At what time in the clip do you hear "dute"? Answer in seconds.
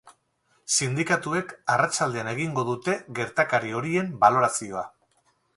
2.71-2.97